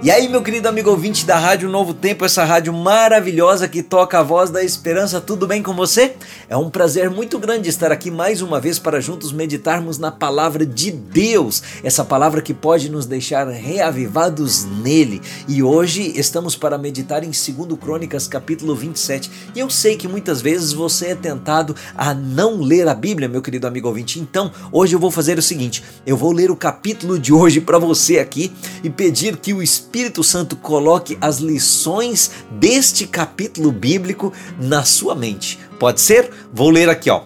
E 0.00 0.12
aí, 0.12 0.28
meu 0.28 0.40
querido 0.40 0.68
amigo 0.68 0.90
ouvinte 0.90 1.26
da 1.26 1.36
Rádio 1.36 1.68
Novo 1.68 1.92
Tempo, 1.92 2.24
essa 2.24 2.44
rádio 2.44 2.72
maravilhosa 2.72 3.66
que 3.66 3.82
toca 3.82 4.20
a 4.20 4.22
voz 4.22 4.48
da 4.48 4.62
esperança, 4.62 5.20
tudo 5.20 5.44
bem 5.44 5.60
com 5.60 5.74
você? 5.74 6.14
É 6.48 6.56
um 6.56 6.70
prazer 6.70 7.10
muito 7.10 7.36
grande 7.36 7.68
estar 7.68 7.90
aqui 7.90 8.08
mais 8.08 8.40
uma 8.40 8.60
vez 8.60 8.78
para 8.78 9.00
juntos 9.00 9.32
meditarmos 9.32 9.98
na 9.98 10.12
palavra 10.12 10.64
de 10.64 10.92
Deus, 10.92 11.64
essa 11.82 12.04
palavra 12.04 12.40
que 12.40 12.54
pode 12.54 12.88
nos 12.88 13.06
deixar 13.06 13.48
reavivados 13.48 14.64
nele. 14.64 15.20
E 15.48 15.64
hoje 15.64 16.12
estamos 16.14 16.54
para 16.54 16.78
meditar 16.78 17.24
em 17.24 17.30
2 17.30 17.76
Crônicas, 17.80 18.28
capítulo 18.28 18.76
27. 18.76 19.28
E 19.52 19.58
eu 19.58 19.68
sei 19.68 19.96
que 19.96 20.06
muitas 20.06 20.40
vezes 20.40 20.72
você 20.72 21.06
é 21.08 21.14
tentado 21.16 21.74
a 21.96 22.14
não 22.14 22.60
ler 22.60 22.86
a 22.86 22.94
Bíblia, 22.94 23.28
meu 23.28 23.42
querido 23.42 23.66
amigo 23.66 23.88
ouvinte. 23.88 24.20
Então, 24.20 24.52
hoje 24.70 24.94
eu 24.94 25.00
vou 25.00 25.10
fazer 25.10 25.38
o 25.38 25.42
seguinte: 25.42 25.82
eu 26.06 26.16
vou 26.16 26.30
ler 26.30 26.52
o 26.52 26.56
capítulo 26.56 27.18
de 27.18 27.32
hoje 27.32 27.60
para 27.60 27.80
você 27.80 28.20
aqui 28.20 28.52
e 28.84 28.88
pedir 28.88 29.36
que 29.38 29.52
o 29.52 29.60
Espírito 29.60 29.88
Espírito 29.98 30.22
Santo 30.22 30.54
coloque 30.54 31.18
as 31.20 31.38
lições 31.38 32.30
deste 32.52 33.04
capítulo 33.04 33.72
bíblico 33.72 34.32
na 34.56 34.84
sua 34.84 35.12
mente. 35.12 35.58
Pode 35.76 36.00
ser? 36.00 36.30
Vou 36.52 36.70
ler 36.70 36.88
aqui, 36.88 37.10
ó. 37.10 37.22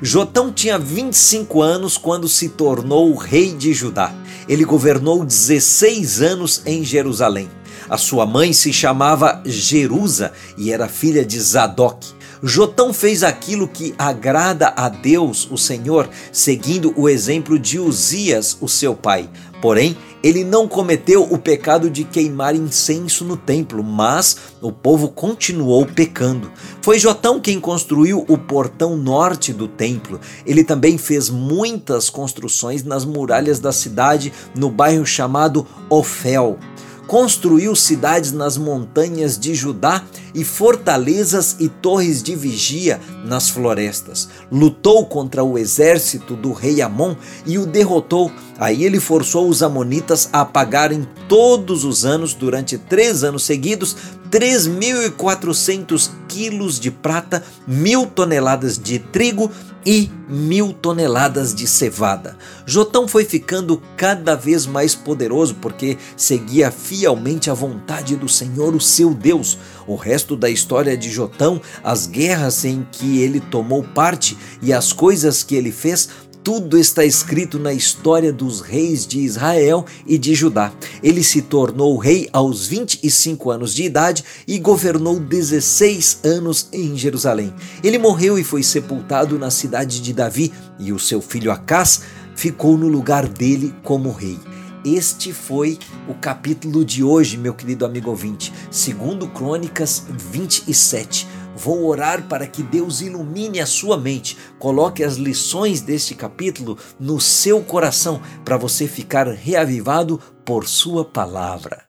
Jotão 0.00 0.52
tinha 0.52 0.78
25 0.78 1.60
anos 1.60 1.98
quando 1.98 2.28
se 2.28 2.50
tornou 2.50 3.16
rei 3.16 3.52
de 3.52 3.74
Judá. 3.74 4.14
Ele 4.48 4.64
governou 4.64 5.24
16 5.24 6.22
anos 6.22 6.62
em 6.64 6.84
Jerusalém. 6.84 7.50
A 7.90 7.98
sua 7.98 8.24
mãe 8.24 8.52
se 8.52 8.72
chamava 8.72 9.42
Jerusa 9.44 10.32
e 10.56 10.70
era 10.70 10.86
filha 10.86 11.24
de 11.24 11.40
Zadok. 11.40 12.06
Jotão 12.46 12.92
fez 12.92 13.22
aquilo 13.22 13.66
que 13.66 13.94
agrada 13.96 14.74
a 14.76 14.90
Deus, 14.90 15.48
o 15.50 15.56
Senhor, 15.56 16.10
seguindo 16.30 16.92
o 16.94 17.08
exemplo 17.08 17.58
de 17.58 17.78
Uzias, 17.78 18.58
o 18.60 18.68
seu 18.68 18.94
pai. 18.94 19.30
Porém, 19.62 19.96
ele 20.22 20.44
não 20.44 20.68
cometeu 20.68 21.22
o 21.22 21.38
pecado 21.38 21.88
de 21.88 22.04
queimar 22.04 22.54
incenso 22.54 23.24
no 23.24 23.34
templo, 23.34 23.82
mas 23.82 24.36
o 24.60 24.70
povo 24.70 25.08
continuou 25.08 25.86
pecando. 25.86 26.52
Foi 26.82 26.98
Jotão 26.98 27.40
quem 27.40 27.58
construiu 27.58 28.26
o 28.28 28.36
portão 28.36 28.94
norte 28.94 29.50
do 29.50 29.66
templo. 29.66 30.20
Ele 30.44 30.62
também 30.62 30.98
fez 30.98 31.30
muitas 31.30 32.10
construções 32.10 32.84
nas 32.84 33.06
muralhas 33.06 33.58
da 33.58 33.72
cidade, 33.72 34.34
no 34.54 34.68
bairro 34.70 35.06
chamado 35.06 35.66
Ofel 35.88 36.58
construiu 37.06 37.74
cidades 37.74 38.32
nas 38.32 38.56
montanhas 38.56 39.38
de 39.38 39.54
Judá 39.54 40.02
e 40.34 40.44
fortalezas 40.44 41.56
e 41.60 41.68
torres 41.68 42.22
de 42.22 42.34
vigia 42.34 43.00
nas 43.24 43.48
florestas. 43.48 44.28
Lutou 44.50 45.06
contra 45.06 45.44
o 45.44 45.56
exército 45.56 46.34
do 46.34 46.52
rei 46.52 46.82
Amon 46.82 47.14
e 47.46 47.58
o 47.58 47.66
derrotou. 47.66 48.32
Aí 48.58 48.84
ele 48.84 49.00
forçou 49.00 49.48
os 49.48 49.62
amonitas 49.62 50.28
a 50.32 50.44
pagarem 50.44 51.06
todos 51.28 51.84
os 51.84 52.04
anos, 52.04 52.34
durante 52.34 52.78
três 52.78 53.24
anos 53.24 53.44
seguidos, 53.44 53.96
3.400 54.34 56.10
quilos 56.26 56.80
de 56.80 56.90
prata, 56.90 57.44
mil 57.68 58.04
toneladas 58.04 58.76
de 58.76 58.98
trigo 58.98 59.48
e 59.86 60.10
mil 60.28 60.72
toneladas 60.72 61.54
de 61.54 61.68
cevada. 61.68 62.36
Jotão 62.66 63.06
foi 63.06 63.24
ficando 63.24 63.80
cada 63.96 64.34
vez 64.34 64.66
mais 64.66 64.92
poderoso 64.92 65.54
porque 65.60 65.98
seguia 66.16 66.72
fielmente 66.72 67.48
a 67.48 67.54
vontade 67.54 68.16
do 68.16 68.28
Senhor, 68.28 68.74
o 68.74 68.80
seu 68.80 69.14
Deus. 69.14 69.56
O 69.86 69.94
resto 69.94 70.34
da 70.34 70.50
história 70.50 70.96
de 70.96 71.10
Jotão, 71.10 71.60
as 71.84 72.08
guerras 72.08 72.64
em 72.64 72.84
que 72.90 73.20
ele 73.20 73.38
tomou 73.38 73.84
parte 73.84 74.36
e 74.60 74.72
as 74.72 74.92
coisas 74.92 75.44
que 75.44 75.54
ele 75.54 75.70
fez 75.70 76.08
tudo 76.44 76.76
está 76.76 77.06
escrito 77.06 77.58
na 77.58 77.72
história 77.72 78.30
dos 78.30 78.60
reis 78.60 79.06
de 79.06 79.18
Israel 79.20 79.86
e 80.06 80.18
de 80.18 80.34
Judá. 80.34 80.70
Ele 81.02 81.24
se 81.24 81.40
tornou 81.40 81.96
rei 81.96 82.28
aos 82.34 82.66
25 82.66 83.50
anos 83.50 83.74
de 83.74 83.84
idade 83.84 84.22
e 84.46 84.58
governou 84.58 85.18
16 85.18 86.18
anos 86.22 86.68
em 86.70 86.98
Jerusalém. 86.98 87.52
Ele 87.82 87.96
morreu 87.96 88.38
e 88.38 88.44
foi 88.44 88.62
sepultado 88.62 89.38
na 89.38 89.50
cidade 89.50 90.02
de 90.02 90.12
Davi, 90.12 90.52
e 90.78 90.92
o 90.92 90.98
seu 90.98 91.22
filho 91.22 91.50
Acás 91.50 92.02
ficou 92.36 92.76
no 92.76 92.88
lugar 92.88 93.26
dele 93.26 93.74
como 93.82 94.12
rei. 94.12 94.38
Este 94.84 95.32
foi 95.32 95.78
o 96.06 96.12
capítulo 96.12 96.84
de 96.84 97.02
hoje, 97.02 97.38
meu 97.38 97.54
querido 97.54 97.86
amigo 97.86 98.10
ouvinte, 98.10 98.52
segundo 98.70 99.26
Crônicas 99.28 100.04
27. 100.30 101.26
Vou 101.56 101.86
orar 101.86 102.28
para 102.28 102.46
que 102.46 102.62
Deus 102.62 103.00
ilumine 103.00 103.60
a 103.60 103.66
sua 103.66 103.96
mente, 103.96 104.36
coloque 104.58 105.02
as 105.02 105.16
lições 105.16 105.80
deste 105.80 106.14
capítulo 106.14 106.76
no 106.98 107.20
seu 107.20 107.62
coração 107.62 108.20
para 108.44 108.56
você 108.56 108.86
ficar 108.86 109.26
reavivado 109.28 110.20
por 110.44 110.66
sua 110.66 111.04
palavra. 111.04 111.82